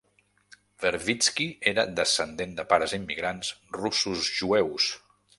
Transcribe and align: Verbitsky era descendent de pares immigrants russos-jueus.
Verbitsky 0.83 1.45
era 1.71 1.83
descendent 1.99 2.55
de 2.59 2.65
pares 2.71 2.95
immigrants 2.99 3.51
russos-jueus. 3.77 4.89